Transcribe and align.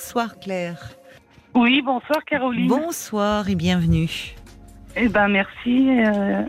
Bonsoir 0.00 0.38
Claire. 0.38 0.78
Oui, 1.56 1.82
bonsoir 1.84 2.24
Caroline. 2.24 2.68
Bonsoir 2.68 3.48
et 3.48 3.56
bienvenue. 3.56 4.08
Eh 4.94 5.08
ben 5.08 5.26
merci. 5.26 5.88
euh, 5.90 6.44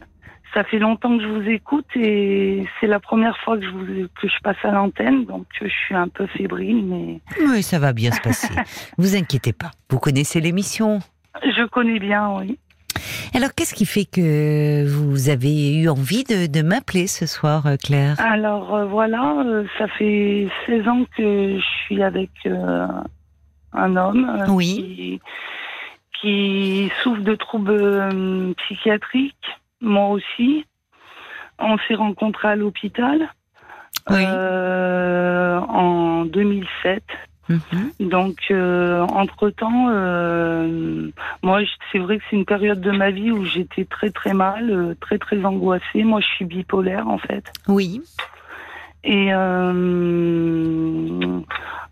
ça 0.54 0.64
fait 0.66 0.78
longtemps 0.78 1.18
que 1.18 1.24
je 1.24 1.28
vous 1.28 1.50
écoute 1.50 1.88
et 1.96 2.68
c'est 2.80 2.86
la 2.86 3.00
première 3.00 3.36
fois 3.40 3.58
que 3.58 3.66
je, 3.66 3.70
vous, 3.72 3.86
que 4.22 4.28
je 4.28 4.40
passe 4.44 4.58
à 4.62 4.70
l'antenne, 4.70 5.26
donc 5.26 5.48
euh, 5.64 5.66
je 5.68 5.74
suis 5.88 5.96
un 5.96 6.08
peu 6.10 6.28
fébrile, 6.28 6.86
mais 6.86 7.22
Oui, 7.48 7.64
ça 7.64 7.80
va 7.80 7.92
bien 7.92 8.12
se 8.12 8.22
passer. 8.22 8.54
vous 9.00 9.16
inquiétez 9.16 9.52
pas. 9.54 9.72
Vous 9.90 9.98
connaissez 9.98 10.40
l'émission. 10.42 11.00
je 11.44 11.66
connais 11.66 11.98
bien, 11.98 12.30
oui. 12.38 12.60
Alors, 13.34 13.50
qu'est-ce 13.56 13.74
qui 13.74 13.86
fait 13.88 14.06
que 14.06 14.86
vous 14.88 15.30
avez 15.30 15.74
eu 15.76 15.90
envie 15.90 16.24
de, 16.24 16.46
de 16.46 16.62
m'appeler 16.62 17.08
ce 17.08 17.26
soir, 17.26 17.66
euh, 17.66 17.78
Claire? 17.78 18.16
Alors 18.20 18.76
euh, 18.76 18.86
voilà, 18.86 19.38
euh, 19.44 19.64
ça 19.80 19.88
fait 19.88 20.48
16 20.68 20.88
ans 20.88 21.04
que 21.18 21.58
je 21.58 21.66
suis 21.86 22.04
avec 22.04 22.30
euh, 22.46 22.86
un 23.74 23.96
homme 23.96 24.30
euh, 24.42 24.46
Oui. 24.50 24.76
qui, 24.76 25.22
qui 26.22 26.92
souffre 27.04 27.22
de 27.22 27.36
troubles 27.36 27.72
euh, 27.72 28.54
psychiatriques, 28.58 29.36
moi 29.82 30.10
aussi. 30.10 30.66
On 31.60 31.78
s'est 31.88 31.96
rencontrés 31.96 32.50
à 32.50 32.56
l'hôpital 32.56 33.30
Oui. 34.10 34.24
euh, 34.26 35.60
en 35.60 36.26
2007. 36.26 37.04
Mhm. 37.50 38.10
Donc, 38.10 38.38
euh, 38.52 39.02
entre-temps, 39.02 39.88
euh, 39.90 41.10
moi, 41.42 41.62
c'est 41.92 41.98
vrai 41.98 42.20
que 42.20 42.24
c'est 42.30 42.36
une 42.36 42.46
période 42.46 42.80
de 42.80 42.92
ma 42.92 43.10
vie 43.10 43.32
où 43.32 43.44
j'étais 43.44 43.86
très 43.86 44.12
très 44.12 44.34
mal, 44.34 44.96
très 45.02 45.18
très 45.18 45.44
angoissée. 45.44 46.04
Moi, 46.04 46.22
je 46.22 46.28
suis 46.28 46.46
bipolaire 46.46 47.08
en 47.08 47.18
fait. 47.18 47.52
Oui. 47.68 48.02
Et 49.04 49.34
euh, 49.34 49.74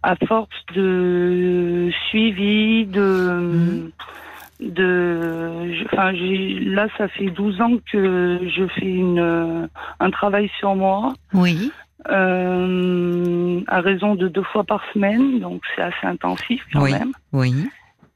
à 0.08 0.16
force 0.26 0.50
de 0.74 1.90
suivi, 2.08 2.86
de, 2.86 3.92
de, 4.62 5.74
je- 5.74 5.84
enfin, 5.92 6.12
là, 6.14 6.88
ça 6.98 7.08
fait 7.10 7.30
12 7.30 7.60
ans 7.60 7.74
que 7.92 8.40
je 8.56 8.66
fais 8.76 8.86
une, 8.90 9.68
un 10.00 10.12
travail 10.12 10.50
sur 10.60 10.76
moi, 10.76 11.14
Oui. 11.34 11.72
euh, 12.10 13.62
à 13.68 13.82
raison 13.82 14.16
de 14.16 14.28
deux 14.30 14.44
fois 14.44 14.64
par 14.64 14.82
semaine, 14.94 15.40
donc 15.40 15.62
c'est 15.76 15.82
assez 15.82 16.06
intensif 16.08 16.62
quand 16.72 16.84
Oui. 16.84 16.92
même. 16.94 17.12
Oui. 17.34 17.70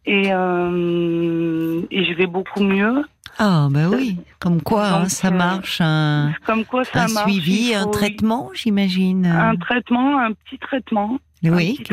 Et, 0.06 0.30
euh, 0.32 1.82
et 1.92 2.06
je 2.06 2.14
vais 2.14 2.26
beaucoup 2.26 2.64
mieux. 2.64 3.04
Ah, 3.38 3.68
bah 3.72 3.88
oui. 3.92 4.18
Comme 4.40 4.62
quoi, 4.62 4.88
hein, 4.88 5.06
ça 5.10 5.28
euh, 5.28 5.32
marche. 5.32 5.80
Un, 5.82 6.32
Comme 6.46 6.64
quoi 6.66 6.84
ça 6.86 7.04
un 7.04 7.08
marche. 7.14 7.32
suivi, 7.32 7.74
un 7.76 7.88
traitement, 7.88 8.50
j'imagine. 8.54 9.26
Un 9.26 9.56
traitement, 9.58 10.20
un 10.20 10.32
petit 10.34 10.58
traitement. 10.58 11.18
Oui. 11.44 11.84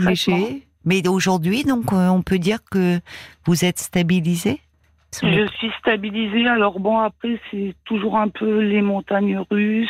Mais 0.84 1.06
aujourd'hui, 1.08 1.64
donc, 1.64 1.92
euh, 1.92 2.08
on 2.08 2.22
peut 2.22 2.38
dire 2.38 2.58
que 2.70 3.00
vous 3.46 3.64
êtes 3.64 3.78
stabilisé 3.78 4.60
Je 5.22 5.46
suis 5.58 5.70
stabilisée. 5.80 6.46
Alors 6.46 6.80
bon, 6.80 6.98
après, 6.98 7.40
c'est 7.50 7.74
toujours 7.84 8.16
un 8.18 8.28
peu 8.28 8.60
les 8.60 8.82
montagnes 8.82 9.38
russes, 9.50 9.88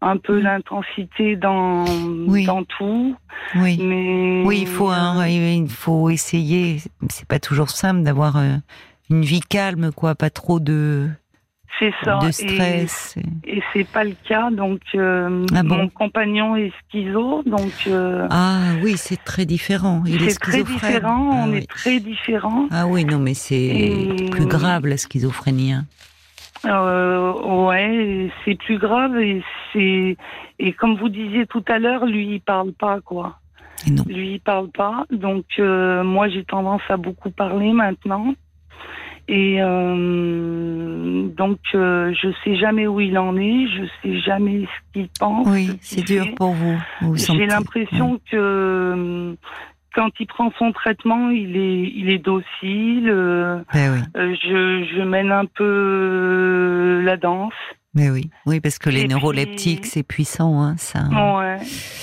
un 0.00 0.16
peu 0.16 0.38
Mm. 0.40 0.42
l'intensité 0.42 1.36
dans, 1.36 1.84
Oui. 2.28 2.44
dans 2.44 2.64
tout. 2.64 3.16
Oui. 3.56 3.78
Mais 3.80 4.42
Oui, 4.44 4.58
il 4.62 4.66
faut, 4.66 4.88
un- 4.90 5.26
il 5.26 5.68
faut 5.68 6.10
essayer. 6.10 6.78
C'est 7.08 7.26
pas 7.26 7.38
toujours 7.40 7.70
simple 7.70 8.02
d'avoir 8.02 8.36
euh, 8.36 8.56
une 9.10 9.22
vie 9.22 9.40
calme, 9.40 9.90
quoi, 9.92 10.14
pas 10.14 10.30
trop 10.30 10.60
de, 10.60 11.08
c'est 11.78 11.92
ça. 12.04 12.18
de 12.20 12.28
Et- 12.28 12.32
stress. 12.32 13.14
Et, 13.46 13.62
c'est 13.72 13.86
pas 13.86 14.04
le 14.04 14.14
cas. 14.28 14.50
Donc, 14.50 14.80
euh, 14.94 15.44
Ah 15.54 15.62
bon 15.62 15.76
mon 15.76 15.88
compagnon 15.88 16.56
est 16.56 16.72
schizo. 16.90 17.42
Donc, 17.44 17.72
euh, 17.86 18.26
Ah 18.30 18.72
oui, 18.82 18.94
c'est 18.96 19.22
très 19.24 19.46
différent. 19.46 20.02
Il 20.06 20.22
est 20.22 20.30
c'est 20.30 20.38
très 20.40 20.62
différent. 20.64 21.30
Ah 21.32 21.44
on 21.46 21.50
oui. 21.52 21.58
est 21.58 21.68
très 21.68 22.00
différents. 22.00 22.66
Ah 22.70 22.86
oui, 22.86 23.04
non, 23.04 23.18
mais 23.18 23.34
c'est 23.34 24.06
plus 24.30 24.46
grave 24.46 24.86
la 24.86 24.96
schizophrénie. 24.96 25.72
hein. 25.72 25.84
Euh, 26.64 27.32
ouais, 27.68 28.30
c'est 28.44 28.56
plus 28.58 28.78
grave 28.78 29.16
et 29.20 29.42
c'est 29.72 30.16
et 30.58 30.72
comme 30.72 30.96
vous 30.96 31.08
disiez 31.08 31.46
tout 31.46 31.62
à 31.68 31.78
l'heure, 31.78 32.04
lui 32.04 32.26
il 32.34 32.40
parle 32.40 32.72
pas 32.72 33.00
quoi. 33.00 33.38
Et 33.86 33.92
non. 33.92 34.02
Lui 34.08 34.32
il 34.32 34.40
parle 34.40 34.68
pas, 34.70 35.04
donc 35.12 35.44
euh, 35.60 36.02
moi 36.02 36.28
j'ai 36.28 36.42
tendance 36.44 36.82
à 36.88 36.96
beaucoup 36.96 37.30
parler 37.30 37.70
maintenant. 37.72 38.34
Et 39.28 39.62
euh, 39.62 40.47
donc 41.38 41.58
euh, 41.74 42.12
je 42.20 42.28
sais 42.44 42.56
jamais 42.56 42.86
où 42.86 43.00
il 43.00 43.16
en 43.18 43.36
est, 43.36 43.66
je 43.68 43.84
sais 44.02 44.18
jamais 44.20 44.64
ce 44.66 44.92
qu'il 44.92 45.08
pense. 45.18 45.46
Oui, 45.48 45.78
c'est 45.80 46.04
dur 46.04 46.24
fait. 46.24 46.34
pour 46.34 46.52
vous. 46.52 46.76
vous 47.00 47.16
J'ai 47.16 47.46
l'impression 47.46 48.20
que 48.30 48.36
euh, 48.36 49.34
quand 49.94 50.10
il 50.20 50.26
prend 50.26 50.52
son 50.58 50.72
traitement, 50.72 51.30
il 51.30 51.56
est 51.56 51.92
il 51.94 52.10
est 52.10 52.18
docile. 52.18 53.08
euh, 53.08 53.60
Ben 53.72 53.92
oui, 53.94 54.00
euh, 54.20 54.34
je, 54.42 54.86
je 54.96 55.02
mène 55.02 55.32
un 55.32 55.46
peu 55.46 57.00
la 57.04 57.16
danse. 57.16 57.52
mais 57.94 58.10
oui, 58.10 58.30
oui, 58.46 58.60
parce 58.60 58.78
que 58.78 58.90
les 58.90 59.02
Et 59.02 59.08
neuroleptiques, 59.08 59.80
puis- 59.82 59.90
c'est 59.90 60.02
puissant, 60.02 60.60
hein, 60.62 60.76
ça. 60.76 61.00
Ouais. 61.36 61.56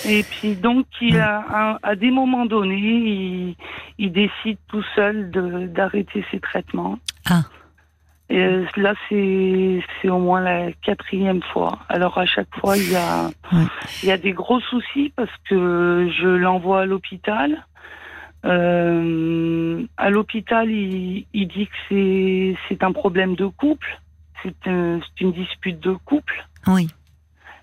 Et 0.10 0.24
puis 0.24 0.56
donc, 0.56 0.86
il 1.02 1.16
Ouais. 1.16 1.22
a, 1.22 1.80
à 1.84 1.96
des 1.96 2.12
moments 2.12 2.46
donnés, 2.46 2.76
il, 2.80 3.56
il 3.98 4.12
décide 4.12 4.58
tout 4.68 4.84
seul 4.96 5.30
d'arrêter 5.74 6.26
ses 6.32 6.40
traitements. 6.40 6.98
Ah. 7.30 7.44
Et 8.30 8.40
euh, 8.40 8.66
là, 8.78 8.94
c'est 9.08 9.82
c'est 10.02 10.10
au 10.10 10.18
moins 10.20 10.42
la 10.42 10.72
quatrième 10.84 11.44
fois. 11.54 11.78
Alors 11.90 12.18
à 12.18 12.26
chaque 12.26 12.54
fois, 12.60 12.76
il 12.78 12.92
y 12.92 12.96
a 12.96 13.28
Ouais. 13.54 13.66
il 14.04 14.10
y 14.10 14.12
a 14.12 14.18
des 14.18 14.32
gros 14.34 14.60
soucis 14.62 15.14
parce 15.16 15.30
que 15.48 16.10
je 16.20 16.28
l'envoie 16.28 16.82
à 16.82 16.86
l'hôpital. 16.86 17.66
Euh, 18.46 19.84
à 19.98 20.10
l'hôpital, 20.10 20.70
il, 20.70 21.26
il 21.34 21.48
dit 21.48 21.68
que 21.68 21.76
c'est 21.90 22.56
c'est 22.68 22.84
un 22.84 22.92
problème 22.92 23.36
de 23.36 23.46
couple. 23.48 24.00
C'est 24.44 24.68
un- 24.68 25.00
c'est 25.02 25.22
une 25.22 25.32
dispute 25.32 25.80
de 25.80 25.94
couple. 26.06 26.46
Oui, 26.68 26.88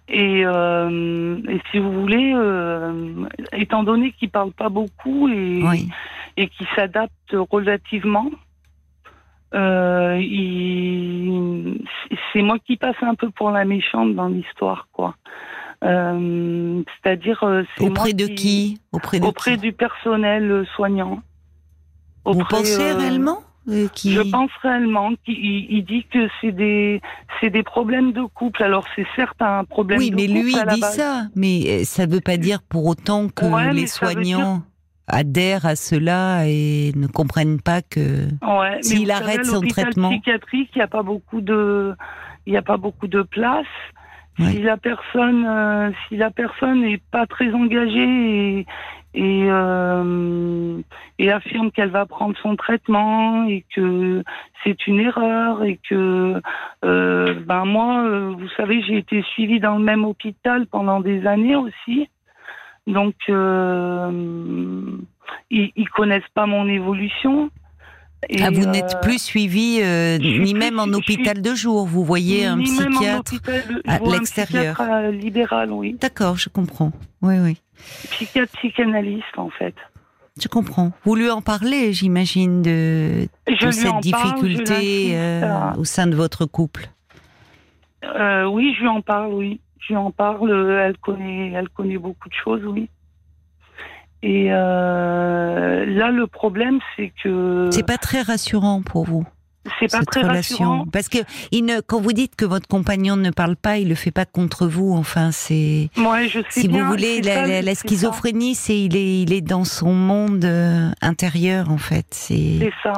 Et, 0.08 0.42
euh, 0.44 1.38
et 1.48 1.60
si 1.70 1.78
vous 1.78 1.92
voulez, 1.92 2.32
euh, 2.34 3.26
étant 3.52 3.82
donné 3.84 4.12
qu'il 4.12 4.30
parle 4.30 4.52
pas 4.52 4.68
beaucoup 4.68 5.28
et, 5.28 5.62
oui. 5.64 5.88
et 6.36 6.48
qu'il 6.48 6.66
s'adapte 6.76 7.34
relativement, 7.50 8.30
euh, 9.54 10.18
il- 10.20 11.82
c'est 12.32 12.42
moi 12.42 12.58
qui 12.58 12.76
passe 12.76 12.96
un 13.02 13.14
peu 13.14 13.30
pour 13.30 13.50
la 13.50 13.64
méchante 13.64 14.14
dans 14.14 14.28
l'histoire, 14.28 14.88
quoi. 14.92 15.14
Euh, 15.84 16.82
C'est-à-dire, 17.02 17.42
euh, 17.42 17.64
c'est 17.76 17.82
moi 17.84 17.90
Auprès 17.92 18.12
de 18.12 18.26
qui 18.26 18.80
Auprès 18.92 19.18
de 19.20 19.24
Auprès 19.26 19.54
qui? 19.56 19.60
du 19.62 19.72
personnel 19.72 20.64
soignant. 20.76 21.20
Vous 22.24 22.44
pensez 22.48 22.92
réellement 22.92 23.42
qui... 23.94 24.12
Je 24.12 24.20
pense 24.22 24.50
réellement 24.62 25.10
qu'il 25.24 25.34
il- 25.38 25.66
il 25.70 25.84
dit 25.84 26.04
que 26.04 26.28
c'est 26.40 26.52
des 26.52 27.00
c'est 27.40 27.50
des 27.50 27.62
problèmes 27.64 28.12
de 28.12 28.22
couple. 28.22 28.62
Alors 28.62 28.84
c'est 28.94 29.06
certes 29.16 29.40
un 29.40 29.64
problème 29.64 29.98
Oui, 29.98 30.10
de 30.10 30.16
mais 30.16 30.26
couple 30.28 30.38
lui 30.40 30.56
à 30.58 30.64
la 30.64 30.74
dit 30.74 30.80
base. 30.80 30.96
ça. 30.96 31.22
Mais 31.34 31.84
ça 31.84 32.06
ne 32.06 32.12
veut 32.12 32.20
pas 32.20 32.36
dire 32.36 32.60
pour 32.62 32.86
autant 32.86 33.28
que 33.28 33.44
Ouais, 33.44 33.66
mais 33.66 33.72
les 33.74 33.86
soignants 33.88 34.62
adhèrent 35.06 35.66
à 35.66 35.76
cela 35.76 36.46
et 36.46 36.92
ne 36.94 37.06
comprennent 37.06 37.60
pas 37.60 37.82
que. 37.82 38.28
Ouais, 38.42 38.82
S'il 38.82 39.10
arrête 39.10 39.44
savez, 39.44 39.60
son 39.60 39.60
traitement. 39.60 40.10
psychiatrique, 40.10 40.70
il 40.74 40.78
n'y 40.78 40.82
a 40.82 40.88
pas 40.88 41.02
beaucoup 41.02 41.40
de, 41.40 41.94
il 42.46 42.56
a 42.56 42.62
pas 42.62 42.76
beaucoup 42.76 43.08
de 43.08 43.22
place. 43.22 43.66
Ouais. 44.38 44.46
Si 44.46 44.62
la 44.62 44.76
personne, 44.76 45.44
euh, 45.46 45.90
si 46.08 46.16
la 46.16 46.30
personne 46.30 46.82
n'est 46.82 47.02
pas 47.10 47.26
très 47.26 47.52
engagée 47.52 48.58
et 48.58 48.66
et, 49.14 49.44
euh, 49.46 50.80
et 51.18 51.30
affirme 51.30 51.70
qu'elle 51.70 51.90
va 51.90 52.06
prendre 52.06 52.34
son 52.42 52.56
traitement 52.56 53.46
et 53.46 53.62
que 53.76 54.24
c'est 54.64 54.86
une 54.86 55.00
erreur 55.00 55.62
et 55.64 55.78
que 55.86 56.40
euh, 56.82 57.34
ben 57.44 57.66
moi, 57.66 58.08
vous 58.30 58.48
savez, 58.56 58.82
j'ai 58.82 58.96
été 58.96 59.20
suivie 59.34 59.60
dans 59.60 59.76
le 59.76 59.84
même 59.84 60.06
hôpital 60.06 60.66
pendant 60.66 61.00
des 61.00 61.26
années 61.26 61.56
aussi. 61.56 62.08
Donc, 62.86 63.14
euh, 63.28 64.10
ils, 65.50 65.72
ils 65.76 65.88
connaissent 65.88 66.22
pas 66.34 66.46
mon 66.46 66.66
évolution. 66.68 67.50
Et, 68.28 68.42
ah, 68.42 68.50
vous 68.50 68.66
euh, 68.66 68.70
n'êtes 68.70 69.00
plus 69.02 69.20
suivi 69.20 69.80
euh, 69.82 70.16
ni 70.18 70.54
même 70.54 70.78
en 70.78 70.86
hôpital 70.92 71.42
de 71.42 71.54
jour. 71.54 71.86
Vous 71.86 72.04
voyez 72.04 72.46
un 72.46 72.58
psychiatre. 72.58 73.34
de- 73.42 73.82
à 73.86 73.98
l'extérieur. 73.98 74.80
libéral, 75.10 75.72
oui. 75.72 75.96
D'accord, 76.00 76.36
je 76.36 76.48
comprends. 76.48 76.92
Oui, 77.20 77.34
oui. 77.40 77.60
Psychiatre 78.10 78.52
psychanalyste, 78.58 79.36
en 79.36 79.50
fait. 79.50 79.74
Je 80.40 80.48
comprends. 80.48 80.92
Vous 81.04 81.14
lui 81.14 81.30
en 81.30 81.42
parlez, 81.42 81.92
j'imagine, 81.92 82.62
de, 82.62 83.26
cette 83.70 83.82
parle, 83.84 84.00
difficulté 84.00 85.10
euh, 85.12 85.74
au 85.76 85.84
sein 85.84 86.06
de 86.06 86.14
votre 86.14 86.46
couple? 86.46 86.88
Euh, 88.04 88.46
oui, 88.46 88.74
je 88.76 88.82
lui 88.82 88.88
en 88.88 89.02
parle, 89.02 89.34
oui. 89.34 89.60
Lui 89.88 89.96
en 89.96 90.10
parle. 90.10 90.50
euh, 90.50 90.86
Elle 90.86 90.96
connaît, 90.98 91.52
elle 91.52 91.68
connaît 91.68 91.98
beaucoup 91.98 92.28
de 92.28 92.34
choses, 92.34 92.64
oui. 92.64 92.88
Et 94.24 94.52
euh, 94.52 95.84
là, 95.86 96.10
le 96.10 96.26
problème, 96.26 96.78
c'est 96.96 97.12
que 97.22 97.68
C'est 97.72 97.86
pas 97.86 97.98
très 97.98 98.22
rassurant 98.22 98.80
pour 98.82 99.04
vous. 99.04 99.26
c'est 99.80 99.90
pas 99.90 99.98
cette 99.98 100.06
très 100.06 100.22
relation 100.22 100.56
rassurant. 100.58 100.86
Parce 100.92 101.08
que 101.08 101.18
il 101.50 101.64
ne, 101.64 101.80
quand 101.80 102.00
vous 102.00 102.12
dites 102.12 102.36
que 102.36 102.44
votre 102.44 102.68
compagnon 102.68 103.16
ne 103.16 103.30
parle 103.30 103.56
pas, 103.56 103.78
il 103.78 103.88
le 103.88 103.96
fait 103.96 104.12
pas 104.12 104.24
contre 104.24 104.66
vous. 104.68 104.92
Enfin, 104.92 105.32
c'est 105.32 105.90
Moi, 105.96 106.26
je 106.26 106.38
sais 106.50 106.60
si 106.60 106.68
bien, 106.68 106.84
vous 106.84 106.90
voulez 106.90 107.20
la, 107.20 107.34
ça, 107.34 107.46
la- 107.48 107.62
la 107.62 107.74
c'est 107.74 107.74
ça. 107.74 107.88
schizophrénie, 107.88 108.54
c'est 108.54 108.78
il 108.80 108.96
est 108.96 109.22
il 109.22 109.32
est 109.32 109.40
dans 109.40 109.64
son 109.64 109.92
monde 109.92 110.44
euh, 110.44 110.88
intérieur 111.00 111.70
en 111.70 111.78
fait. 111.78 112.06
C'est 112.10 112.58
C'est 112.60 112.72
ça. 112.82 112.92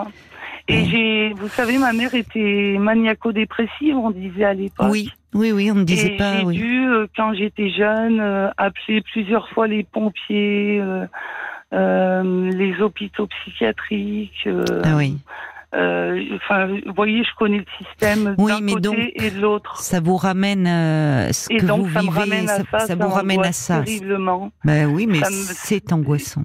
Et 0.68 0.76
Ouais. 0.80 0.84
j'ai, 0.90 1.32
vous 1.34 1.48
savez, 1.48 1.76
ma 1.76 1.92
mère 1.92 2.14
était 2.14 2.76
maniaco-dépressive, 2.78 3.96
on 3.96 4.10
disait 4.10 4.44
à 4.44 4.54
l'époque. 4.54 4.88
oui, 4.90 5.10
oui, 5.34 5.52
oui, 5.52 5.70
on 5.70 5.74
ne 5.76 5.84
disait 5.84 6.14
Et 6.14 6.16
pas. 6.16 6.38
j'ai 6.40 6.44
Oui. 6.46 6.56
dû, 6.56 6.86
euh, 6.86 7.06
quand 7.16 7.34
j'étais 7.34 7.70
jeune, 7.70 8.20
euh, 8.20 8.48
appeler 8.56 9.02
plusieurs 9.12 9.48
fois 9.50 9.66
les 9.66 9.82
pompiers, 9.84 10.80
euh, 11.72 12.50
les 12.52 12.80
hôpitaux 12.80 13.26
psychiatriques. 13.26 14.48
Ah 14.84 14.96
oui. 14.96 15.16
Enfin, 16.36 16.68
vous 16.86 16.92
voyez, 16.94 17.24
je 17.24 17.30
connais 17.36 17.58
le 17.58 17.64
système 17.84 18.36
Oui, 18.38 18.52
d'un 18.52 18.66
côté 18.74 18.80
donc, 18.80 18.96
et 19.16 19.30
de 19.32 19.40
l'autre. 19.40 19.76
Ça 19.78 19.98
vous 19.98 20.16
ramène 20.16 20.66
ce 21.32 21.52
Et 21.52 21.56
que 21.56 21.66
donc, 21.66 21.86
vous 21.86 21.92
ça 21.92 22.00
me 22.02 22.06
vivez, 22.10 22.20
ramène 22.20 22.48
à 22.48 22.58
ça, 22.58 22.64
ça, 22.70 22.78
ça 22.80 22.94
vous 22.94 23.08
ramène 23.08 23.44
à 23.44 23.50
ça. 23.52 23.82
Terriblement. 23.82 24.52
Ben 24.64 24.86
oui, 24.86 25.06
mais 25.08 25.18
me- 25.18 25.24
c'est 25.30 25.92
angoissant. 25.92 26.44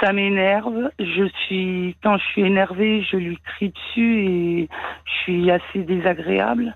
Ça 0.00 0.12
m'énerve. 0.14 0.90
Je 0.98 1.28
suis, 1.44 1.96
quand 2.02 2.16
je 2.16 2.24
suis 2.32 2.42
énervée, 2.42 3.02
je 3.10 3.16
lui 3.18 3.38
crie 3.44 3.70
dessus 3.70 4.24
et 4.24 4.68
je 5.04 5.12
suis 5.22 5.50
assez 5.50 5.80
désagréable. 5.80 6.74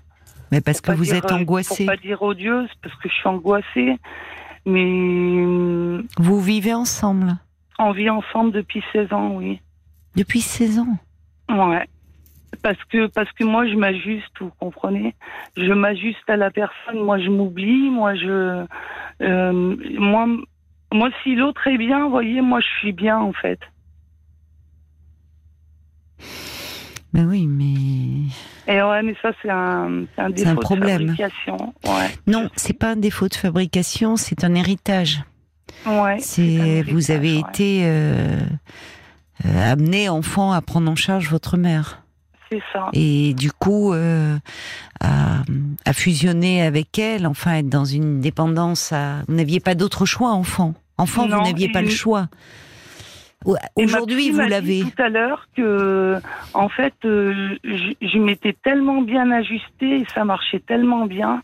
Mais 0.51 0.61
parce 0.61 0.81
que 0.81 0.91
vous 0.91 1.03
dire, 1.05 1.15
êtes 1.15 1.31
euh, 1.31 1.35
angoissé. 1.35 1.85
Pour 1.85 1.93
pas 1.95 2.01
dire 2.01 2.21
odieuse, 2.21 2.69
parce 2.81 2.95
que 2.95 3.07
je 3.09 3.13
suis 3.13 3.27
angoissée. 3.29 3.97
Mais 4.65 4.83
euh, 4.85 6.03
Vous 6.17 6.41
vivez 6.41 6.73
ensemble? 6.73 7.37
on 7.79 7.91
vit 7.93 8.09
ensemble 8.11 8.51
depuis 8.51 8.83
16 8.93 9.11
ans, 9.11 9.31
oui. 9.37 9.59
depuis 10.15 10.41
16 10.41 10.79
ans? 10.79 10.97
Ouais. 11.49 11.87
Parce 12.61 12.83
que, 12.85 13.07
parce 13.07 13.31
que 13.31 13.43
moi, 13.43 13.65
je 13.67 13.73
m'ajuste, 13.75 14.29
vous 14.39 14.51
comprenez? 14.59 15.15
Je 15.57 15.71
m'ajuste 15.73 16.29
à 16.29 16.35
la 16.35 16.51
personne, 16.51 16.99
moi, 17.03 17.17
je 17.17 17.29
m'oublie, 17.29 17.89
moi, 17.89 18.13
je. 18.13 18.65
euh, 19.21 19.75
moi, 19.97 20.27
moi, 20.93 21.09
si 21.23 21.33
l'autre 21.35 21.65
est 21.67 21.77
bien, 21.79 22.03
vous 22.03 22.11
voyez, 22.11 22.41
moi, 22.41 22.59
je 22.59 22.67
suis 22.79 22.91
bien, 22.91 23.17
en 23.17 23.33
fait. 23.33 23.59
Ben 27.13 27.25
oui, 27.27 27.47
mais 27.47 27.73
Et 28.67 28.81
ouais, 28.81 29.01
mais 29.03 29.15
ça, 29.21 29.31
c'est 29.41 29.49
un, 29.49 30.03
un 30.17 30.29
défaut 30.29 30.55
problème. 30.59 31.07
de 31.07 31.15
fabrication. 31.15 31.73
Ouais. 31.85 32.09
non, 32.27 32.49
c'est 32.55 32.73
pas 32.77 32.91
un 32.91 32.95
défaut 32.95 33.27
de 33.27 33.35
fabrication, 33.35 34.15
c'est 34.17 34.43
un 34.43 34.53
héritage. 34.55 35.23
Ouais. 35.85 36.17
C'est 36.19 36.83
vous 36.91 37.09
avez 37.11 37.37
ouais. 37.37 37.43
été 37.49 37.81
euh, 37.85 38.39
euh, 39.45 39.71
amené 39.71 40.09
enfant 40.09 40.51
à 40.51 40.61
prendre 40.61 40.91
en 40.91 40.95
charge 40.95 41.29
votre 41.29 41.57
mère 41.57 42.03
C'est 42.51 42.61
ça. 42.71 42.89
et 42.93 43.33
du 43.33 43.51
coup 43.51 43.93
euh, 43.93 44.37
à, 44.99 45.41
à 45.85 45.93
fusionner 45.93 46.61
avec 46.61 46.99
elle, 46.99 47.25
enfin 47.25 47.55
être 47.55 47.69
dans 47.69 47.85
une 47.85 48.19
dépendance. 48.21 48.91
À... 48.91 49.23
Vous 49.27 49.33
n'aviez 49.33 49.59
pas 49.59 49.73
d'autre 49.73 50.05
choix, 50.05 50.31
enfant. 50.31 50.75
Enfant, 50.99 51.25
Non, 51.27 51.37
vous 51.37 51.43
n'aviez 51.45 51.69
pas 51.71 51.81
le 51.81 51.89
choix. 51.89 52.27
Aujourd'hui, 53.75 54.31
vous 54.31 54.39
l'avez. 54.41 54.81
Tout 54.81 55.01
à 55.01 55.09
l'heure 55.09 55.47
que, 55.55 56.19
en 56.53 56.69
fait, 56.69 56.93
euh, 57.05 57.57
je, 57.63 57.93
je 58.01 58.17
m'étais 58.19 58.53
tellement 58.63 59.01
bien 59.01 59.31
ajustée 59.31 59.97
et 60.01 60.05
ça 60.13 60.25
marchait 60.25 60.59
tellement 60.59 61.05
bien 61.07 61.41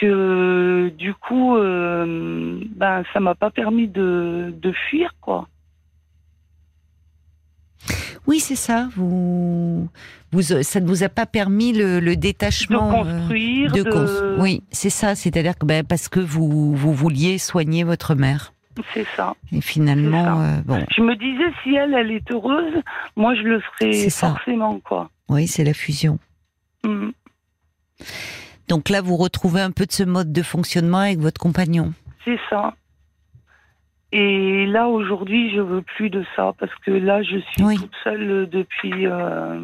que, 0.00 0.92
du 0.96 1.12
coup, 1.14 1.56
euh, 1.56 2.60
ben, 2.76 3.02
ça 3.12 3.20
m'a 3.20 3.34
pas 3.34 3.50
permis 3.50 3.88
de, 3.88 4.54
de 4.56 4.72
fuir, 4.72 5.12
quoi. 5.20 5.48
Oui, 8.28 8.38
c'est 8.38 8.56
ça. 8.56 8.88
Vous, 8.94 9.88
vous, 10.30 10.42
ça 10.42 10.78
ne 10.80 10.86
vous 10.86 11.02
a 11.02 11.08
pas 11.08 11.26
permis 11.26 11.72
le, 11.72 11.98
le 11.98 12.14
De 12.14 12.20
détachement. 12.20 13.04
euh, 13.04 13.18
construire, 13.18 13.72
de 13.72 14.40
Oui, 14.40 14.62
c'est 14.70 14.90
ça. 14.90 15.16
C'est-à-dire 15.16 15.58
que 15.58 15.66
ben, 15.66 15.84
parce 15.84 16.08
que 16.08 16.20
vous, 16.20 16.74
vous 16.76 16.92
vouliez 16.92 17.38
soigner 17.38 17.82
votre 17.82 18.14
mère. 18.14 18.52
C'est 18.94 19.06
ça. 19.16 19.34
Et 19.52 19.60
finalement, 19.60 20.24
ça. 20.24 20.40
euh, 20.40 20.60
bon, 20.64 20.84
Je 20.96 21.02
me 21.02 21.14
disais, 21.16 21.52
si 21.62 21.74
elle, 21.74 21.94
elle 21.94 22.10
est 22.10 22.30
heureuse, 22.30 22.74
moi, 23.16 23.34
je 23.34 23.42
le 23.42 23.60
ça. 24.10 24.28
forcément, 24.30 24.80
quoi. 24.80 25.10
oui, 25.28 25.46
c'est 25.46 25.64
la 25.64 25.74
fusion. 25.74 26.18
Mm. 26.84 27.10
Donc 28.68 28.88
là, 28.88 29.00
vous 29.02 29.16
retrouvez 29.16 29.60
un 29.60 29.70
peu 29.70 29.86
de 29.86 29.92
ce 29.92 30.02
mode 30.02 30.32
de 30.32 30.42
fonctionnement 30.42 30.98
avec 30.98 31.18
votre 31.18 31.40
compagnon. 31.40 31.92
C'est 32.24 32.38
ça. 32.48 32.74
Et 34.12 34.66
là, 34.66 34.88
aujourd'hui, 34.88 35.54
je 35.54 35.60
veux 35.60 35.82
plus 35.82 36.10
de 36.10 36.24
ça 36.36 36.52
parce 36.58 36.74
que 36.84 36.90
là, 36.90 37.22
je 37.22 37.38
suis 37.38 37.64
Oui. 37.64 37.76
toute 37.76 37.94
seule 38.04 38.48
depuis 38.50 39.06
euh, 39.06 39.60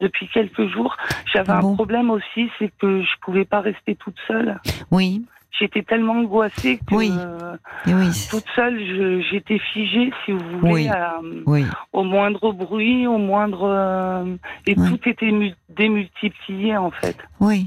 depuis 0.00 0.28
quelques 0.28 0.66
jours. 0.68 0.96
J'avais 1.32 1.52
Ah 1.52 1.58
un 1.58 1.74
problème 1.74 2.10
aussi, 2.10 2.50
c'est 2.58 2.70
que 2.80 3.02
je 3.02 3.10
pouvais 3.22 3.44
pas 3.44 3.60
rester 3.60 3.94
toute 3.96 4.16
seule. 4.26 4.60
Oui, 4.90 5.24
J'étais 5.58 5.82
tellement 5.82 6.14
angoissée 6.14 6.78
que 6.88 6.94
Oui. 6.94 7.12
euh, 7.16 7.56
et 7.86 7.94
oui, 7.94 8.08
toute 8.30 8.44
seule, 8.56 9.22
j'étais 9.30 9.58
figée, 9.58 10.10
si 10.24 10.32
vous 10.32 10.58
voulez, 10.60 10.72
Oui. 10.72 10.88
à- 10.88 11.20
oui. 11.46 11.64
au 11.92 12.04
moindre 12.04 12.52
bruit, 12.52 13.06
au 13.06 13.18
moindre 13.18 13.64
euh, 13.68 14.36
et 14.66 14.74
tout 14.74 14.98
était 15.06 15.30
mu- 15.30 15.54
démultiplié 15.68 16.76
en 16.76 16.90
fait. 16.90 17.16
oui. 17.40 17.66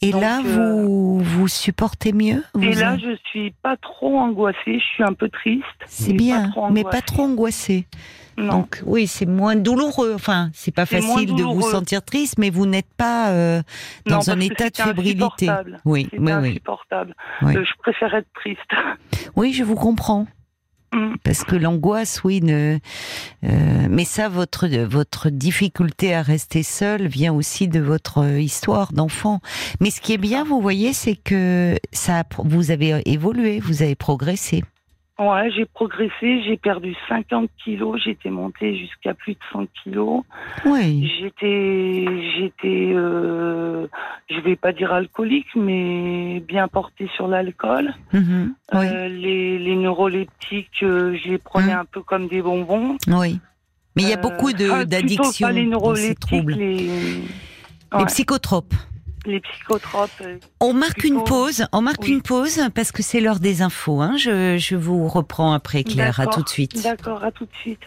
Et 0.00 0.12
Donc, 0.12 0.20
là, 0.22 0.38
euh, 0.38 0.42
vous 0.84 1.18
vous 1.18 1.48
supportez 1.48 2.12
mieux 2.12 2.44
Et 2.62 2.70
vous 2.72 2.80
là, 2.80 2.92
en- 2.92 2.98
je 2.98 3.16
suis 3.30 3.50
pas 3.62 3.76
trop 3.76 4.16
angoissée, 4.16 4.78
je 4.78 4.84
suis 4.94 5.02
un 5.02 5.12
peu 5.12 5.28
triste. 5.28 5.64
c'est 5.86 6.12
mais 6.12 6.18
bien, 6.18 6.50
pas 6.54 6.70
mais 6.70 6.84
pas 6.84 6.88
angoissée. 6.90 7.02
trop 7.04 7.22
angoissé. 7.24 7.86
Non. 8.38 8.58
Donc 8.58 8.82
oui, 8.86 9.08
c'est 9.08 9.26
moins 9.26 9.56
douloureux. 9.56 10.12
Enfin, 10.14 10.50
c'est 10.54 10.74
pas 10.74 10.86
facile 10.86 11.34
de 11.34 11.42
vous 11.42 11.62
sentir 11.62 12.04
triste, 12.04 12.38
mais 12.38 12.50
vous 12.50 12.66
n'êtes 12.66 12.92
pas 12.96 13.30
euh, 13.30 13.62
dans 14.06 14.18
Non, 14.18 14.28
un 14.28 14.40
état 14.40 14.70
de 14.70 14.76
fébrilité. 14.76 15.50
Oui, 15.84 16.08
oui, 16.12 16.18
oui, 16.18 16.32
insupportable. 16.32 17.14
Oui. 17.42 17.56
Euh, 17.56 17.64
je 17.64 17.72
préfère 17.82 18.14
être 18.14 18.28
triste. 18.34 18.60
oui, 19.36 19.52
je 19.52 19.64
vous 19.64 19.74
comprends. 19.74 20.26
Mm. 20.92 21.16
Parce 21.24 21.42
que 21.42 21.56
l'angoisse, 21.56 22.22
oui, 22.22 22.40
ne... 22.40 22.78
euh, 23.44 23.86
mais 23.90 24.04
ça, 24.04 24.28
votre 24.28 24.68
votre 24.84 25.30
difficulté 25.30 26.14
à 26.14 26.22
rester 26.22 26.62
seul 26.62 27.08
vient 27.08 27.34
aussi 27.34 27.66
de 27.66 27.80
votre 27.80 28.24
histoire 28.38 28.92
d'enfant. 28.92 29.40
Mais 29.80 29.90
ce 29.90 30.00
qui 30.00 30.12
est 30.12 30.18
bien, 30.18 30.44
vous 30.44 30.60
voyez, 30.60 30.92
c'est 30.92 31.16
que 31.16 31.76
ça, 31.92 32.22
vous 32.38 32.70
avez 32.70 33.02
évolué, 33.04 33.58
vous 33.58 33.82
avez 33.82 33.96
progressé. 33.96 34.62
Ouais, 35.18 35.50
j'ai 35.50 35.64
progressé, 35.64 36.42
j'ai 36.44 36.56
perdu 36.56 36.94
50 37.08 37.50
kilos, 37.64 38.00
j'étais 38.04 38.30
montée 38.30 38.76
jusqu'à 38.78 39.14
plus 39.14 39.32
de 39.34 39.38
100 39.52 39.66
kilos. 39.82 40.22
Oui, 40.64 41.10
J'étais, 41.18 42.04
j'étais, 42.36 42.92
euh, 42.94 43.88
je 44.30 44.40
vais 44.40 44.54
pas 44.54 44.72
dire 44.72 44.92
alcoolique, 44.92 45.48
mais 45.56 46.38
bien 46.46 46.68
portée 46.68 47.08
sur 47.16 47.26
l'alcool. 47.26 47.92
Mhm. 48.12 48.54
oui, 48.74 48.86
Euh, 48.86 49.08
les, 49.08 49.58
les 49.58 49.74
neuroleptiques, 49.74 50.82
euh, 50.84 51.16
je 51.20 51.30
les 51.32 51.38
prenais 51.38 51.74
Mm. 51.74 51.78
un 51.80 51.84
peu 51.84 52.02
comme 52.02 52.28
des 52.28 52.40
bonbons. 52.40 52.96
oui. 53.08 53.40
Mais 53.96 54.04
il 54.04 54.08
y 54.10 54.12
a 54.12 54.18
Euh, 54.18 54.20
beaucoup 54.20 54.52
de- 54.52 54.70
ah, 54.70 54.84
d'addictions 54.84 55.46
pas 55.48 55.50
les 55.50 55.64
dans 55.64 55.66
ces 55.66 55.70
neuroleptiques, 55.70 56.20
troubles. 56.20 56.52
Les, 56.52 57.24
psychotropes. 58.06 58.74
Les 59.28 59.40
psychotropes. 59.40 60.10
euh, 60.22 60.38
On 60.60 60.72
marque 60.72 60.98
Plutôt- 60.98 61.14
une 61.18 61.24
pause. 61.24 61.66
On 61.72 61.80
marque 61.82 62.02
Oui. 62.02 62.10
une 62.10 62.22
pause 62.22 62.60
parce 62.74 62.92
que 62.92 63.02
c'est 63.02 63.20
l'heure 63.20 63.38
des 63.40 63.62
infos. 63.62 64.00
Hein. 64.00 64.16
Je, 64.18 64.56
je 64.58 64.74
vous 64.76 65.06
reprends 65.08 65.52
après, 65.52 65.84
Claire. 65.84 66.18
À 66.20 66.26
tout 66.26 66.42
de 66.42 66.48
suite. 66.48 66.82
D'accord, 66.82 67.22
à 67.22 67.30
tout 67.30 67.44
de 67.44 67.50
suite. 67.60 67.80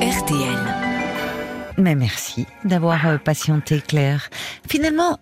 RTL. 0.00 0.56
Mais 1.76 1.94
merci 1.94 2.46
d'avoir 2.64 3.06
euh, 3.06 3.18
patienté, 3.18 3.80
Claire. 3.80 4.30
Finalement, 4.68 5.18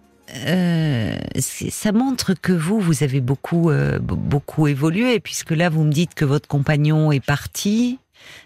euh, 0.46 1.16
ça 1.38 1.92
montre 1.92 2.34
que 2.34 2.52
vous, 2.52 2.80
vous 2.80 3.02
avez 3.02 3.20
beaucoup, 3.20 3.70
euh, 3.70 3.98
beaucoup 4.00 4.66
évolué, 4.66 5.20
puisque 5.20 5.50
là, 5.50 5.68
vous 5.68 5.82
me 5.84 5.92
dites 5.92 6.14
que 6.14 6.24
votre 6.24 6.48
compagnon 6.48 7.12
est 7.12 7.24
parti 7.24 7.98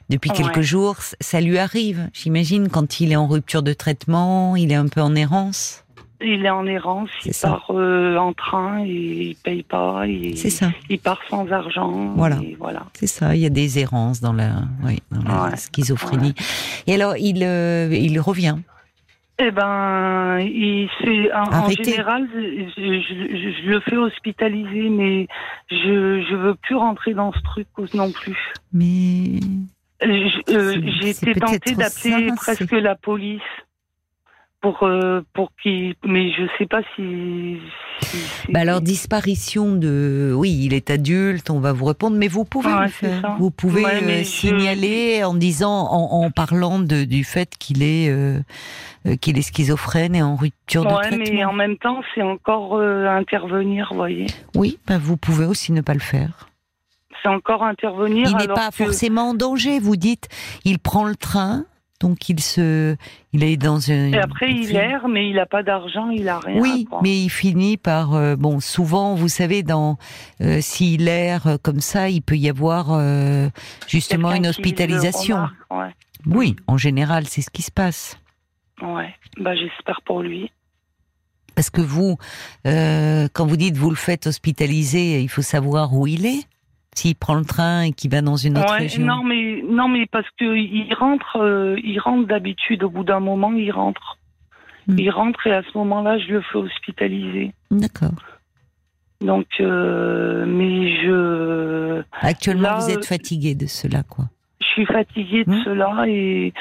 depuis 0.08 0.30
Ouais. 0.30 0.36
quelques 0.36 0.60
jours. 0.62 0.96
Ça 1.20 1.40
lui 1.40 1.58
arrive, 1.58 2.08
j'imagine, 2.12 2.68
quand 2.68 3.00
il 3.00 3.12
est 3.12 3.16
en 3.16 3.26
rupture 3.28 3.62
de 3.62 3.72
traitement, 3.72 4.56
il 4.56 4.72
est 4.72 4.76
un 4.76 4.88
peu 4.88 5.00
en 5.00 5.14
errance. 5.14 5.84
Il 6.22 6.44
est 6.44 6.50
en 6.50 6.66
errance, 6.66 7.08
il 7.24 7.32
ça. 7.32 7.48
part 7.48 7.70
euh, 7.70 8.16
en 8.16 8.32
train 8.34 8.84
et 8.84 8.88
il 9.30 9.36
paye 9.36 9.62
pas. 9.62 10.06
Il, 10.06 10.36
C'est 10.36 10.50
ça. 10.50 10.70
Il 10.90 10.98
part 10.98 11.20
sans 11.30 11.50
argent. 11.50 12.12
Voilà. 12.14 12.38
voilà. 12.58 12.84
C'est 12.94 13.06
ça, 13.06 13.34
il 13.34 13.40
y 13.40 13.46
a 13.46 13.50
des 13.50 13.78
errances 13.78 14.20
dans 14.20 14.32
la, 14.34 14.50
oui, 14.84 14.98
dans 15.10 15.22
la 15.22 15.44
Ouais. 15.50 15.56
schizophrénie. 15.56 16.34
Et 16.86 16.94
alors, 16.94 17.16
il, 17.16 17.42
euh, 17.42 17.88
il 17.92 18.20
revient. 18.20 18.56
Eh 19.42 19.50
ben, 19.52 20.38
il 20.40 20.90
en, 21.34 21.44
en 21.64 21.70
général, 21.70 22.28
je, 22.34 22.70
je- 22.76 23.52
je 23.64 23.70
le 23.70 23.80
fais 23.80 23.96
hospitaliser, 23.96 24.90
mais 24.90 25.28
je 25.70 26.22
je 26.28 26.34
veux 26.36 26.54
plus 26.56 26.74
rentrer 26.76 27.14
dans 27.14 27.32
ce 27.32 27.40
truc 27.40 27.66
non 27.94 28.12
plus. 28.12 28.36
Mais 28.74 29.40
euh, 30.04 30.28
J'ai 31.00 31.08
été 31.10 31.32
tentée 31.34 31.74
d'appeler 31.74 32.30
presque 32.36 32.70
la 32.72 32.94
police 32.96 33.40
pour 34.60 34.82
euh, 34.82 35.22
pour 35.32 35.50
qui 35.62 35.96
mais 36.04 36.30
je 36.32 36.42
sais 36.58 36.66
pas 36.66 36.80
si, 36.94 37.58
si- 38.02 38.18
Bah 38.52 38.60
alors 38.60 38.80
disparition 38.80 39.72
de, 39.74 40.32
oui, 40.36 40.50
il 40.64 40.74
est 40.74 40.90
adulte, 40.90 41.48
on 41.50 41.60
va 41.60 41.72
vous 41.72 41.86
répondre, 41.86 42.16
mais 42.16 42.28
vous 42.28 42.44
pouvez 42.44 42.72
Ouais, 42.72 42.82
le 42.84 42.88
faire. 42.88 43.36
Vous 43.38 43.50
pouvez 43.50 43.84
Ouais, 43.84 44.00
mais 44.04 44.16
euh, 44.16 44.18
je- 44.18 44.24
signaler 44.24 45.24
en 45.24 45.34
disant, 45.34 45.86
en, 45.90 46.24
en 46.24 46.30
parlant 46.30 46.78
de, 46.78 47.04
du 47.04 47.24
fait 47.24 47.56
qu'il 47.58 47.82
est 47.82 48.10
euh, 48.10 48.38
qu'il 49.22 49.38
est 49.38 49.42
schizophrène 49.42 50.14
et 50.14 50.22
en 50.22 50.36
rupture 50.36 50.84
de 50.84 50.88
ouais 50.90 51.10
mais 51.16 51.24
traitement. 51.24 51.50
en 51.50 51.52
même 51.54 51.78
temps 51.78 52.02
c'est 52.14 52.22
encore 52.22 52.78
intervenir 52.80 53.92
voyez 53.94 54.26
Oui, 54.54 54.78
bah 54.86 54.98
vous 54.98 55.16
pouvez 55.16 55.46
aussi 55.46 55.72
ne 55.72 55.80
pas 55.80 55.94
le 55.94 56.00
faire. 56.00 56.48
c'est 57.22 57.28
encore 57.30 57.62
intervenir 57.62 58.28
Il 58.30 58.36
n'est 58.36 58.46
pas 58.46 58.68
que- 58.70 58.76
forcément 58.84 59.30
en 59.30 59.34
danger. 59.34 59.78
Vous 59.78 59.96
dites, 59.96 60.28
il 60.64 60.78
prend 60.78 61.04
le 61.04 61.16
train, 61.16 61.64
donc 62.00 62.28
il 62.30 62.40
se, 62.40 62.96
il 63.32 63.44
est 63.44 63.58
dans 63.58 63.90
un. 63.90 64.12
et 64.12 64.18
après 64.18 64.50
il 64.50 64.74
erre 64.74 65.06
mais 65.06 65.28
il 65.28 65.38
a 65.38 65.46
pas 65.46 65.62
d'argent 65.62 66.08
il 66.08 66.28
a 66.28 66.38
rien 66.38 66.60
Oui, 66.60 66.88
mais 67.02 67.16
il 67.22 67.28
finit 67.28 67.76
par 67.76 68.14
euh, 68.14 68.36
bon. 68.36 68.58
Souvent, 68.60 69.14
vous 69.14 69.28
savez, 69.28 69.62
dans 69.62 69.98
euh, 70.40 70.60
s'il 70.60 71.08
erre 71.08 71.58
comme 71.62 71.80
ça, 71.80 72.08
il 72.08 72.22
peut 72.22 72.36
y 72.36 72.48
avoir 72.48 72.88
euh, 72.90 73.48
justement 73.86 74.32
une 74.32 74.46
hospitalisation. 74.46 75.36
remarque, 75.70 75.94
Oui, 76.26 76.56
en 76.66 76.78
général, 76.78 77.26
c'est 77.26 77.42
ce 77.42 77.50
qui 77.50 77.62
se 77.62 77.70
passe. 77.70 78.18
ouais 78.82 79.14
bah 79.38 79.54
j'espère 79.54 80.00
pour 80.04 80.22
lui 80.22 80.50
Parce 81.54 81.70
que 81.70 81.82
vous, 81.82 82.16
quand 82.64 83.46
vous 83.46 83.56
dites 83.56 83.76
vous 83.76 83.90
le 83.90 83.96
faites 83.96 84.26
hospitaliser, 84.26 85.20
il 85.20 85.28
faut 85.28 85.42
savoir 85.42 85.92
où 85.94 86.06
il 86.06 86.24
est. 86.24 86.46
S'il 87.00 87.16
prend 87.16 87.34
le 87.34 87.44
train 87.44 87.82
et 87.82 87.92
qu'il 87.92 88.10
va 88.10 88.20
dans 88.20 88.36
une 88.36 88.58
autre 88.58 88.72
Ouais, 88.72 88.78
région. 88.80 89.04
non 89.06 89.22
mais 89.24 89.62
non 89.68 89.88
mais 89.88 90.06
parce 90.06 90.28
que 90.38 90.54
il 90.56 90.92
rentre 90.94 91.36
euh, 91.40 91.76
il 91.82 91.98
rentre 91.98 92.26
d'habitude 92.26 92.82
au 92.84 92.90
bout 92.90 93.04
d'un 93.04 93.20
moment 93.20 93.52
il 93.52 93.70
rentre 93.72 94.16
Hmm. 94.86 94.98
il 94.98 95.10
rentre 95.10 95.46
et 95.46 95.52
à 95.52 95.62
ce 95.62 95.76
moment-là 95.78 96.18
je 96.18 96.28
le 96.32 96.40
fais 96.40 96.56
hospitaliser 96.56 97.52
D'accord. 97.70 98.12
donc 99.20 99.46
euh, 99.60 100.46
mais 100.46 100.96
je 101.02 102.02
Actuellement, 102.22 102.62
Là, 102.62 102.78
vous 102.80 102.90
êtes 102.90 103.04
fatigué 103.04 103.54
de 103.54 103.66
cela, 103.66 104.02
quoi. 104.02 104.24
je 104.60 104.66
suis 104.66 104.86
fatiguée 104.86 105.44
de 105.44 105.50
Hmm. 105.52 105.62
cela 105.64 106.04
et 106.08 106.52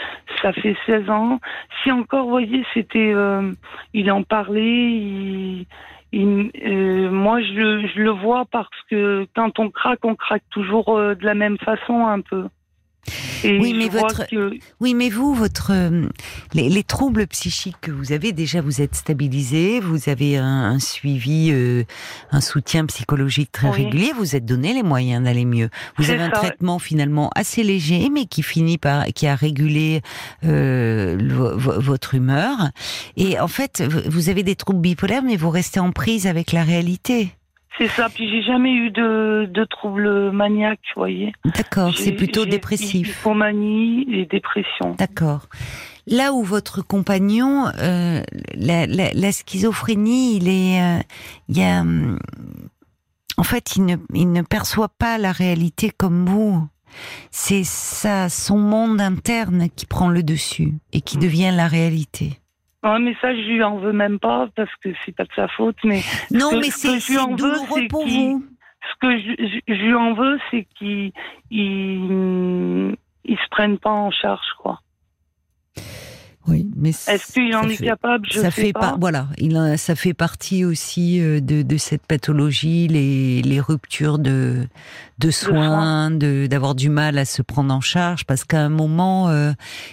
ça 0.41 0.51
fait 0.53 0.75
16 0.85 1.09
ans 1.09 1.39
si 1.81 1.91
encore 1.91 2.23
vous 2.25 2.29
voyez 2.31 2.65
c'était 2.73 3.11
euh, 3.13 3.51
il 3.93 4.11
en 4.11 4.23
parlait 4.23 4.91
il, 4.91 5.65
euh, 6.13 7.11
moi 7.11 7.41
je, 7.41 7.87
je 7.93 8.01
le 8.01 8.09
vois 8.09 8.45
parce 8.45 8.69
que 8.89 9.27
quand 9.35 9.59
on 9.59 9.69
craque 9.69 10.03
on 10.03 10.15
craque 10.15 10.43
toujours 10.49 10.97
euh, 10.97 11.15
de 11.15 11.25
la 11.25 11.35
même 11.35 11.57
façon 11.59 12.07
un 12.07 12.21
peu 12.21 12.47
et 13.43 13.59
Oui, 13.59 13.73
mais 13.73 13.89
votre- 13.89 14.27
que 14.27 14.51
Oui, 14.79 14.93
mais 14.93 15.09
vous, 15.09 15.33
votre 15.33 15.71
euh, 15.71 16.07
les, 16.53 16.69
les 16.69 16.83
troubles 16.83 17.27
psychiques 17.27 17.77
que 17.81 17.91
vous 17.91 18.11
avez, 18.11 18.31
déjà, 18.31 18.61
vous 18.61 18.81
êtes 18.81 18.95
stabilisé, 18.95 19.79
vous 19.79 20.09
avez 20.09 20.37
un, 20.37 20.45
un 20.45 20.79
suivi, 20.79 21.49
euh, 21.51 21.83
un 22.31 22.41
soutien 22.41 22.85
psychologique 22.85 23.51
très 23.51 23.69
Oui. 23.69 23.85
régulier, 23.85 24.11
vous 24.17 24.35
êtes 24.35 24.45
donné 24.45 24.73
les 24.73 24.83
moyens 24.83 25.23
d'aller 25.23 25.45
mieux. 25.45 25.69
Vous 25.97 26.09
avez 26.09 26.23
un 26.23 26.29
traitement 26.29 26.79
finalement 26.79 27.29
assez 27.35 27.63
léger, 27.63 28.09
mais 28.11 28.25
qui 28.25 28.43
finit 28.43 28.77
par, 28.77 29.05
qui 29.07 29.27
a 29.27 29.35
régulé 29.35 30.01
euh, 30.45 31.15
le- 31.15 31.55
votre 31.57 32.15
humeur. 32.15 32.69
Et 33.17 33.39
en 33.39 33.47
fait, 33.47 33.81
vous- 33.81 34.09
vous 34.09 34.29
avez 34.29 34.43
des 34.43 34.55
troubles 34.55 34.81
bipolaires, 34.81 35.23
mais 35.23 35.35
vous 35.37 35.49
restez 35.49 35.79
en 35.79 35.91
prise 35.91 36.27
avec 36.27 36.51
la 36.51 36.63
réalité. 36.63 37.29
C'est 37.79 37.87
ça, 37.87 38.09
puis 38.13 38.29
j'ai 38.29 38.43
jamais 38.43 38.73
eu 38.73 38.91
de, 38.91 39.49
de 39.51 39.63
troubles 39.63 40.31
maniaques, 40.31 40.81
vous 40.95 40.99
voyez. 41.01 41.31
D'accord, 41.45 41.93
c'est 41.97 42.11
plutôt 42.11 42.45
dépressif. 42.45 43.19
Hypomanie 43.21 44.05
et 44.13 44.25
dépression. 44.25 44.95
D'accord. 44.97 45.47
Là 46.05 46.33
où 46.33 46.43
votre 46.43 46.81
compagnon, 46.81 47.67
euh, 47.79 48.21
la, 48.53 48.85
la- 48.85 49.13
la 49.13 49.31
schizophrénie, 49.31 50.37
il 50.37 50.47
est, 50.49 50.81
euh, 50.81 50.99
il 51.47 51.57
y 51.57 51.63
a, 51.63 51.81
hum, 51.81 52.19
en 53.37 53.43
fait, 53.43 53.75
il 53.77 53.85
ne, 53.85 53.95
il 54.13 54.31
ne 54.33 54.41
perçoit 54.41 54.89
pas 54.89 55.17
la 55.17 55.31
réalité 55.31 55.89
comme 55.95 56.25
vous. 56.25 56.67
C'est 57.31 57.63
ça, 57.63 58.27
son 58.29 58.57
monde 58.57 58.99
interne 58.99 59.67
qui 59.73 59.85
prend 59.85 60.09
le 60.09 60.23
dessus 60.23 60.73
et 60.91 61.01
qui 61.01 61.17
devient 61.17 61.51
la 61.55 61.67
réalité. 61.67 62.39
Ouais, 62.83 62.99
mais 62.99 63.13
ça, 63.21 63.33
je 63.35 63.41
lui 63.41 63.61
en 63.63 63.77
veux 63.77 63.91
même 63.91 64.19
pas 64.19 64.47
parce 64.55 64.69
que 64.83 64.89
c'est 65.05 65.11
pas 65.15 65.25
de 65.25 65.33
sa 65.35 65.47
faute, 65.49 65.75
mais 65.83 66.01
Non, 66.31 66.51
mais 66.57 66.69
ce 66.69 66.75
que 66.75 66.99
c'est 66.99 66.99
je 66.99 67.11
lui 67.11 67.17
en 67.17 67.25
c'est 67.25 67.31
veux, 67.31 67.37
douloureux 67.37 67.87
pour 67.89 68.07
vous. 68.07 68.45
ce 68.81 68.99
que 69.01 69.19
je, 69.19 69.33
je- 69.37 69.73
je 69.73 69.81
lui 69.81 69.93
en 69.95 70.13
veux, 70.13 70.37
c'est 70.49 70.65
qu'il 70.77 71.11
il, 71.51 72.95
il 73.25 73.35
se 73.37 73.49
prenne 73.51 73.77
pas 73.79 73.89
en 73.91 74.11
charge, 74.11 74.47
quoi. 74.61 74.79
Oui, 76.47 76.65
mais 76.75 76.89
Est-ce 76.91 77.33
qu'il 77.33 77.53
en 77.55 77.63
est 77.69 77.75
fait- 77.75 77.85
capable? 77.85 78.25
Je 78.31 78.39
ça 78.39 78.49
sais 78.49 78.61
fait 78.67 78.73
pas. 78.73 78.79
pas. 78.79 78.97
Voilà, 78.99 79.27
il 79.37 79.55
a- 79.57 79.77
ça 79.77 79.93
fait 79.95 80.13
partie 80.15 80.63
aussi 80.65 81.19
euh, 81.21 81.41
de, 81.41 81.61
de 81.61 81.77
cette 81.77 82.07
pathologie, 82.07 82.87
les, 82.87 83.41
les 83.43 83.59
ruptures 83.59 84.17
de, 84.17 84.65
de 85.19 85.31
soins, 85.31 86.09
de 86.11 86.47
d'avoir 86.47 86.73
du 86.75 86.89
mal 86.89 87.17
à 87.19 87.25
se 87.25 87.41
prendre 87.43 87.73
en 87.73 87.81
charge, 87.81 88.25
parce 88.25 88.45
qu'à 88.45 88.61
un 88.61 88.69
moment, 88.69 89.27
euh, 89.29 89.51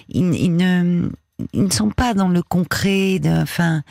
ils 0.08 0.56
ne 0.56 1.10
ils 1.52 1.64
ne 1.64 1.70
sont 1.70 1.90
pas 1.90 2.14
dans 2.14 2.28
le 2.28 2.42
concret. 2.42 3.18
de- 3.18 3.42
Enfin, 3.42 3.82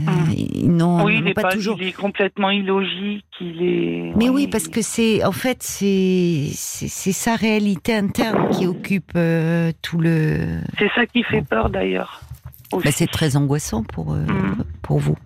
euh, 0.00 0.02
ils 0.36 0.70
n'ont 0.76 1.04
oui, 1.04 1.18
il 1.20 1.28
est, 1.28 1.34
pas, 1.34 1.42
pas, 1.42 1.52
toujours. 1.52 1.76
il 1.80 1.86
est 1.88 1.92
complètement 1.92 2.50
illogique. 2.50 3.24
Il 3.40 3.62
est. 3.62 4.12
Mais 4.16 4.28
oui, 4.28 4.48
parce 4.48 4.66
que 4.68 4.82
c'est 4.82 5.24
en 5.24 5.32
fait 5.32 5.62
c'est 5.62 6.48
sa 6.52 7.36
réalité 7.36 7.94
interne 7.94 8.48
qui 8.50 8.66
occupe 8.66 9.12
euh, 9.16 9.70
tout 9.82 9.98
le. 9.98 10.58
c'est 10.78 10.90
ça 10.94 11.06
qui 11.06 11.22
fait 11.22 11.42
peur 11.42 11.70
d'ailleurs. 11.70 12.20
Bah, 12.72 12.90
c'est 12.90 13.06
très 13.10 13.36
angoissant 13.36 13.82
pour 13.84 14.12
euh, 14.14 14.24
Mm. 14.24 14.64
pour 14.82 14.98
vous. 14.98 15.16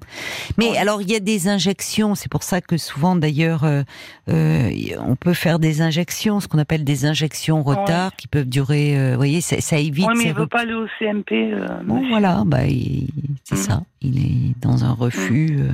Mais 0.58 0.76
alors 0.76 1.00
il 1.02 1.10
y 1.10 1.14
a 1.16 1.20
des 1.20 1.48
injections, 1.48 2.14
c'est 2.14 2.30
pour 2.30 2.42
ça 2.42 2.60
que 2.60 2.76
souvent 2.76 3.16
d'ailleurs 3.16 3.64
euh, 3.64 3.82
euh, 4.28 4.70
on 5.06 5.16
peut 5.16 5.32
faire 5.34 5.58
des 5.58 5.80
injections, 5.80 6.40
ce 6.40 6.48
qu'on 6.48 6.58
appelle 6.58 6.84
des 6.84 7.06
injections 7.06 7.62
retard, 7.62 8.14
qui 8.16 8.28
peuvent 8.28 8.48
durer. 8.48 9.10
vous 9.12 9.16
voyez, 9.16 9.40
ça, 9.40 9.60
ça 9.60 9.78
évite. 9.78 10.06
Oui, 10.08 10.14
mais 10.16 10.24
il 10.24 10.34
veut 10.34 10.40
ruptures. 10.42 10.48
pas 10.48 10.60
aller 10.60 10.74
au 10.74 10.86
CMP. 10.98 11.54
Bon 11.84 11.94
monsieur. 11.94 12.08
voilà, 12.10 12.42
bah 12.44 12.58
c'est 13.44 13.54
Mm. 13.54 13.58
ça. 13.58 13.82
Il 14.02 14.18
est 14.18 14.60
dans 14.60 14.84
un 14.84 14.92
refus. 14.92 15.56
euh. 15.60 15.72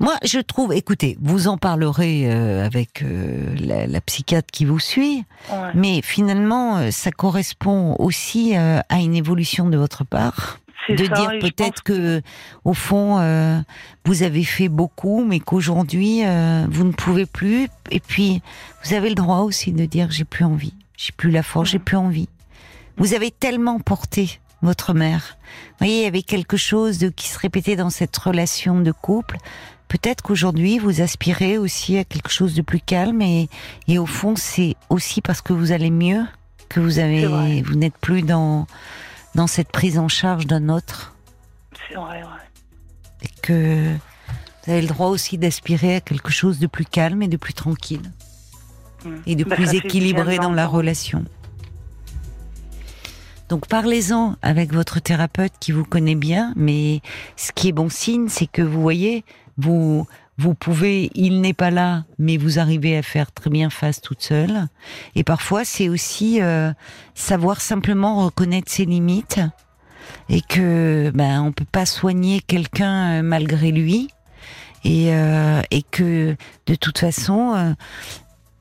Moi, 0.00 0.14
je 0.24 0.38
trouve. 0.38 0.72
Écoutez, 0.72 1.18
vous 1.20 1.48
en 1.48 1.56
parlerez 1.56 2.30
euh, 2.30 2.64
avec 2.64 3.02
euh, 3.02 3.54
la, 3.58 3.86
la 3.86 4.00
psychiatre 4.00 4.48
qui 4.52 4.64
vous 4.64 4.78
suit. 4.78 5.24
Ouais. 5.50 5.70
Mais 5.74 6.02
finalement, 6.02 6.76
euh, 6.76 6.90
ça 6.90 7.10
correspond 7.10 7.96
aussi 7.98 8.56
euh, 8.56 8.80
à 8.88 9.00
une 9.00 9.14
évolution 9.14 9.68
de 9.68 9.76
votre 9.76 10.04
part 10.04 10.60
de 10.88 11.04
ça, 11.04 11.14
dire 11.14 11.30
peut-être 11.40 11.82
que 11.82 12.22
au 12.64 12.72
fond 12.72 13.18
euh, 13.18 13.60
vous 14.04 14.22
avez 14.22 14.44
fait 14.44 14.68
beaucoup 14.68 15.24
mais 15.24 15.40
qu'aujourd'hui 15.40 16.22
euh, 16.24 16.66
vous 16.70 16.84
ne 16.84 16.92
pouvez 16.92 17.26
plus 17.26 17.68
et 17.90 18.00
puis 18.00 18.40
vous 18.84 18.94
avez 18.94 19.10
le 19.10 19.14
droit 19.14 19.40
aussi 19.40 19.72
de 19.72 19.84
dire 19.84 20.10
j'ai 20.10 20.24
plus 20.24 20.44
envie 20.44 20.72
j'ai 20.96 21.12
plus 21.12 21.30
la 21.30 21.42
force 21.42 21.70
j'ai 21.70 21.78
plus 21.78 21.96
envie 21.96 22.28
vous 22.96 23.12
avez 23.12 23.30
tellement 23.30 23.78
porté 23.80 24.40
votre 24.62 24.94
mère 24.94 25.36
vous 25.72 25.86
voyez 25.86 25.98
il 25.98 26.04
y 26.04 26.06
avait 26.06 26.22
quelque 26.22 26.56
chose 26.56 26.98
de 26.98 27.08
qui 27.08 27.28
se 27.28 27.38
répétait 27.38 27.76
dans 27.76 27.90
cette 27.90 28.16
relation 28.16 28.80
de 28.80 28.92
couple 28.92 29.36
peut-être 29.88 30.22
qu'aujourd'hui 30.22 30.78
vous 30.78 31.00
aspirez 31.00 31.58
aussi 31.58 31.96
à 31.98 32.04
quelque 32.04 32.30
chose 32.30 32.54
de 32.54 32.62
plus 32.62 32.80
calme 32.80 33.22
et, 33.22 33.48
et 33.88 33.98
au 33.98 34.06
fond 34.06 34.36
c'est 34.36 34.76
aussi 34.90 35.20
parce 35.20 35.40
que 35.40 35.52
vous 35.52 35.72
allez 35.72 35.90
mieux 35.90 36.24
que 36.68 36.80
vous 36.80 36.98
avez 36.98 37.62
vous 37.62 37.74
n'êtes 37.74 37.96
plus 37.98 38.22
dans 38.22 38.66
dans 39.34 39.46
cette 39.46 39.68
prise 39.72 39.98
en 39.98 40.08
charge 40.08 40.46
d'un 40.46 40.68
autre 40.68 41.14
C'est 41.88 41.94
vrai, 41.96 42.22
ouais. 42.22 43.22
et 43.22 43.28
que 43.42 43.94
vous 44.64 44.72
avez 44.72 44.82
le 44.82 44.88
droit 44.88 45.08
aussi 45.08 45.38
d'aspirer 45.38 45.96
à 45.96 46.00
quelque 46.00 46.30
chose 46.30 46.58
de 46.58 46.66
plus 46.66 46.84
calme 46.84 47.22
et 47.22 47.28
de 47.28 47.36
plus 47.36 47.54
tranquille 47.54 48.10
Mm. 49.04 49.14
et 49.26 49.36
de 49.36 49.44
Bah, 49.44 49.54
plus 49.54 49.74
équilibré 49.74 50.38
dans 50.38 50.50
la 50.52 50.66
relation. 50.66 51.24
Donc 53.48 53.66
parlez-en 53.68 54.34
avec 54.42 54.72
votre 54.72 55.00
thérapeute 55.00 55.52
qui 55.60 55.70
vous 55.72 55.84
connaît 55.84 56.16
bien, 56.16 56.52
mais 56.56 57.00
ce 57.36 57.52
qui 57.52 57.68
est 57.68 57.72
bon 57.72 57.88
signe, 57.88 58.28
c'est 58.28 58.48
que 58.48 58.60
vous 58.60 58.80
voyez, 58.82 59.24
vous 59.58 60.06
vous 60.40 60.54
pouvez, 60.54 61.10
il 61.14 61.40
n'est 61.40 61.52
pas 61.52 61.72
là, 61.72 62.04
mais 62.20 62.36
vous 62.36 62.60
arrivez 62.60 62.96
à 62.96 63.02
faire 63.02 63.32
très 63.32 63.50
bien 63.50 63.70
face 63.70 64.00
toute 64.00 64.22
seule. 64.22 64.68
Et 65.16 65.24
parfois, 65.24 65.64
c'est 65.64 65.88
aussi 65.88 66.40
euh, 66.40 66.72
savoir 67.14 67.60
simplement 67.60 68.24
reconnaître 68.24 68.70
ses 68.70 68.84
limites 68.84 69.40
et 70.28 70.40
que 70.40 71.10
ben 71.14 71.42
on 71.42 71.52
peut 71.52 71.66
pas 71.70 71.86
soigner 71.86 72.40
quelqu'un 72.40 73.18
euh, 73.18 73.22
malgré 73.22 73.72
lui 73.72 74.08
et 74.84 75.14
euh, 75.14 75.60
et 75.70 75.82
que 75.82 76.36
de 76.66 76.74
toute 76.74 76.98
façon 76.98 77.54
euh, 77.54 77.72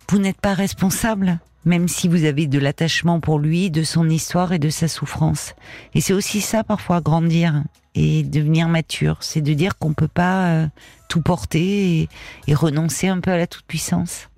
vous 0.09 0.19
n'êtes 0.19 0.41
pas 0.41 0.53
responsable 0.53 1.39
même 1.65 1.87
si 1.89 2.07
vous 2.07 2.23
avez 2.23 2.47
de 2.47 2.59
l'attachement 2.59 3.19
pour 3.19 3.39
lui, 3.39 3.69
de 3.69 3.83
son 3.83 4.09
histoire 4.09 4.53
et 4.53 4.59
de 4.59 4.69
sa 4.69 4.87
souffrance. 4.87 5.53
Et 5.93 5.99
c'est 5.99 6.13
aussi 6.13 6.39
ça 6.39 6.63
parfois 6.63 7.01
grandir 7.01 7.61
et 7.97 8.21
devenir 8.23 8.67
mature, 8.67 9.17
c'est 9.21 9.41
de 9.41 9.53
dire 9.53 9.77
qu'on 9.79 9.93
peut 9.93 10.07
pas 10.07 10.49
euh, 10.49 10.67
tout 11.09 11.21
porter 11.21 12.01
et, 12.01 12.09
et 12.47 12.53
renoncer 12.53 13.07
un 13.07 13.19
peu 13.19 13.31
à 13.31 13.37
la 13.37 13.47
toute 13.47 13.65
puissance. 13.65 14.29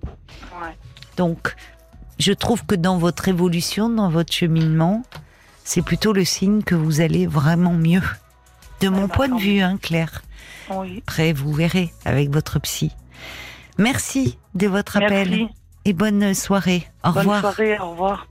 Ouais. 0.62 0.74
Donc, 1.18 1.54
je 2.18 2.32
trouve 2.32 2.64
que 2.64 2.74
dans 2.74 2.96
votre 2.96 3.28
évolution, 3.28 3.90
dans 3.90 4.08
votre 4.08 4.32
cheminement, 4.32 5.02
c'est 5.64 5.82
plutôt 5.82 6.14
le 6.14 6.24
signe 6.24 6.62
que 6.62 6.74
vous 6.74 7.02
allez 7.02 7.26
vraiment 7.26 7.74
mieux 7.74 8.02
De 8.80 8.88
mon 8.88 9.06
bah, 9.06 9.14
point 9.14 9.28
de 9.28 9.38
vue, 9.38 9.60
hein, 9.60 9.78
Claire. 9.80 10.22
Oui. 10.70 11.02
Après, 11.06 11.34
vous 11.34 11.52
verrez 11.52 11.92
avec 12.06 12.30
votre 12.30 12.58
psy. 12.60 12.92
Merci 13.76 14.38
de 14.54 14.68
votre 14.68 14.96
appel 14.96 15.48
et 15.84 15.92
bonne 15.92 16.32
soirée. 16.34 16.86
Au 17.04 17.10
Bonne 17.12 17.18
revoir. 17.20 17.40
soirée. 17.40 17.78
Au 17.78 17.90
revoir. 17.90 18.26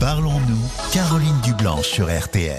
Parlons-nous, 0.00 0.92
Caroline 0.92 1.40
Dublanche 1.42 1.86
sur 1.86 2.06
RTL. 2.06 2.54